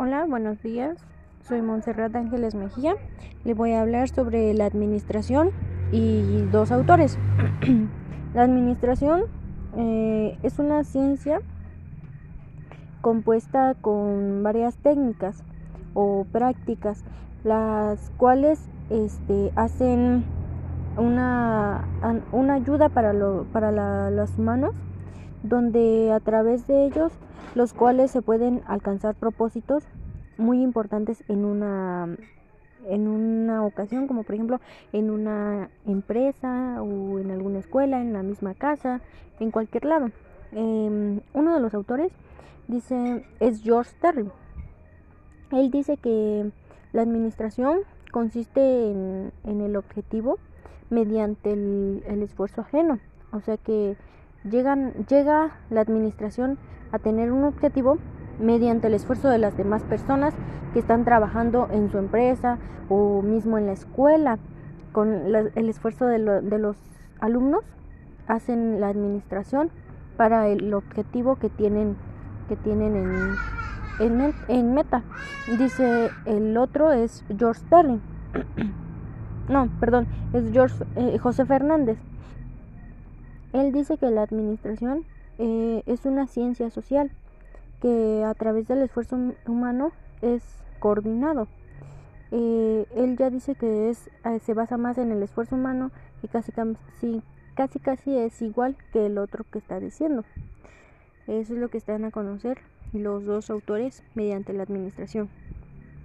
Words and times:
Hola, 0.00 0.26
buenos 0.26 0.62
días. 0.62 0.96
Soy 1.42 1.60
Montserrat 1.60 2.14
Ángeles 2.14 2.54
Mejía. 2.54 2.94
Le 3.42 3.52
voy 3.52 3.72
a 3.72 3.80
hablar 3.80 4.08
sobre 4.08 4.54
la 4.54 4.64
administración 4.66 5.50
y 5.90 6.42
dos 6.52 6.70
autores. 6.70 7.18
la 8.32 8.42
administración 8.42 9.22
eh, 9.76 10.38
es 10.44 10.60
una 10.60 10.84
ciencia 10.84 11.40
compuesta 13.00 13.74
con 13.74 14.44
varias 14.44 14.76
técnicas 14.76 15.42
o 15.94 16.24
prácticas, 16.30 17.02
las 17.42 18.12
cuales 18.18 18.60
este, 18.90 19.50
hacen 19.56 20.24
una, 20.96 21.88
una 22.30 22.54
ayuda 22.54 22.88
para, 22.88 23.12
lo, 23.12 23.46
para 23.52 24.12
los 24.12 24.38
humanos, 24.38 24.76
donde 25.42 26.12
a 26.12 26.20
través 26.20 26.68
de 26.68 26.86
ellos 26.86 27.10
los 27.54 27.72
cuales 27.72 28.10
se 28.10 28.22
pueden 28.22 28.62
alcanzar 28.66 29.14
propósitos 29.14 29.84
muy 30.36 30.62
importantes 30.62 31.24
en 31.28 31.44
una 31.44 32.16
en 32.86 33.08
una 33.08 33.64
ocasión 33.64 34.06
como 34.06 34.22
por 34.22 34.34
ejemplo 34.34 34.60
en 34.92 35.10
una 35.10 35.68
empresa 35.84 36.80
o 36.80 37.18
en 37.18 37.30
alguna 37.30 37.58
escuela 37.58 38.00
en 38.00 38.12
la 38.12 38.22
misma 38.22 38.54
casa 38.54 39.00
en 39.40 39.50
cualquier 39.50 39.84
lado. 39.84 40.10
Em, 40.52 41.20
uno 41.34 41.54
de 41.54 41.60
los 41.60 41.74
autores 41.74 42.12
dice 42.68 43.24
es 43.40 43.62
George 43.62 43.90
Terry. 44.00 44.30
Él 45.50 45.70
dice 45.70 45.96
que 45.96 46.50
la 46.92 47.02
administración 47.02 47.80
consiste 48.12 48.60
en, 48.90 49.32
en 49.44 49.60
el 49.60 49.76
objetivo 49.76 50.38
mediante 50.90 51.52
el, 51.52 52.02
el 52.06 52.22
esfuerzo 52.22 52.62
ajeno. 52.62 52.98
O 53.32 53.40
sea 53.40 53.56
que 53.56 53.96
llegan, 54.50 54.92
llega 55.08 55.50
la 55.70 55.80
administración 55.80 56.58
a 56.92 56.98
tener 56.98 57.32
un 57.32 57.44
objetivo 57.44 57.98
mediante 58.40 58.86
el 58.86 58.94
esfuerzo 58.94 59.28
de 59.28 59.38
las 59.38 59.56
demás 59.56 59.82
personas 59.82 60.34
que 60.72 60.78
están 60.78 61.04
trabajando 61.04 61.68
en 61.72 61.90
su 61.90 61.98
empresa 61.98 62.58
o 62.88 63.22
mismo 63.22 63.58
en 63.58 63.66
la 63.66 63.72
escuela. 63.72 64.38
Con 64.92 65.34
el 65.34 65.68
esfuerzo 65.68 66.06
de, 66.06 66.18
los 66.18 66.76
alumnos 67.20 67.62
hacen 68.26 68.80
la 68.80 68.88
administración 68.88 69.70
para 70.16 70.48
el 70.48 70.72
objetivo 70.74 71.36
que 71.36 71.48
tienen, 71.48 71.96
que 72.48 72.56
tienen 72.56 73.36
en, 74.00 74.34
en, 74.48 74.74
meta. 74.74 75.02
Dice 75.58 76.10
el 76.24 76.56
otro 76.56 76.92
es 76.92 77.24
George 77.36 77.60
Sterling. 77.60 78.00
no, 79.48 79.68
perdón, 79.78 80.06
es 80.32 80.50
George 80.52 80.84
eh, 80.96 81.18
José 81.18 81.44
Fernández. 81.44 81.98
Él 83.52 83.72
dice 83.72 83.96
que 83.96 84.10
la 84.10 84.22
administración 84.22 85.04
eh, 85.38 85.82
es 85.86 86.04
una 86.04 86.26
ciencia 86.26 86.70
social 86.70 87.10
que 87.80 88.24
a 88.24 88.34
través 88.34 88.68
del 88.68 88.82
esfuerzo 88.82 89.16
humano 89.46 89.92
es 90.20 90.42
coordinado. 90.80 91.48
Eh, 92.30 92.86
él 92.94 93.16
ya 93.16 93.30
dice 93.30 93.54
que 93.54 93.88
es 93.88 94.10
eh, 94.24 94.38
se 94.40 94.52
basa 94.52 94.76
más 94.76 94.98
en 94.98 95.12
el 95.12 95.22
esfuerzo 95.22 95.56
humano 95.56 95.90
y 96.22 96.28
casi, 96.28 96.52
casi 96.52 97.22
casi 97.54 97.78
casi 97.78 98.16
es 98.16 98.42
igual 98.42 98.76
que 98.92 99.06
el 99.06 99.18
otro 99.18 99.44
que 99.50 99.58
está 99.58 99.80
diciendo. 99.80 100.24
Eso 101.26 101.54
es 101.54 101.58
lo 101.58 101.68
que 101.68 101.78
están 101.78 102.04
a 102.04 102.10
conocer 102.10 102.58
los 102.92 103.24
dos 103.24 103.50
autores 103.50 104.02
mediante 104.14 104.52
la 104.52 104.62
administración. 104.62 105.28